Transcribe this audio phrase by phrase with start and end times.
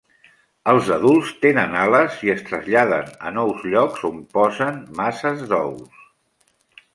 [0.71, 6.03] Els adults tenen ales i es traslladen a nous llocs on posen masses d'ous.